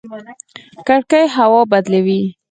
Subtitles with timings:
[0.87, 2.21] کړکۍ هوا بدلوي